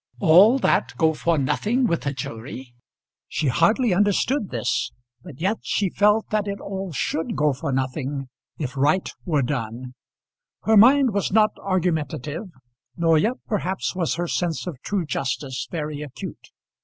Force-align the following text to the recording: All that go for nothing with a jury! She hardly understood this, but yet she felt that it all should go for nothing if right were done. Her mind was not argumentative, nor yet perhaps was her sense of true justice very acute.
All 0.19 0.57
that 0.57 0.93
go 0.97 1.13
for 1.13 1.37
nothing 1.37 1.85
with 1.85 2.07
a 2.07 2.11
jury! 2.11 2.73
She 3.27 3.49
hardly 3.49 3.93
understood 3.93 4.49
this, 4.49 4.91
but 5.21 5.39
yet 5.39 5.57
she 5.61 5.91
felt 5.91 6.31
that 6.31 6.47
it 6.47 6.59
all 6.59 6.91
should 6.91 7.35
go 7.35 7.53
for 7.53 7.71
nothing 7.71 8.27
if 8.57 8.75
right 8.75 9.07
were 9.25 9.43
done. 9.43 9.93
Her 10.63 10.75
mind 10.75 11.11
was 11.13 11.31
not 11.31 11.51
argumentative, 11.61 12.49
nor 12.97 13.19
yet 13.19 13.35
perhaps 13.45 13.95
was 13.95 14.15
her 14.15 14.27
sense 14.27 14.65
of 14.65 14.81
true 14.81 15.05
justice 15.05 15.67
very 15.69 16.01
acute. 16.01 16.49